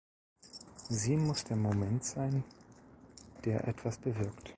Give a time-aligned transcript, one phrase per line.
[0.89, 2.43] Sie muss der Moment sein,
[3.45, 4.49] der etwas bewirkt.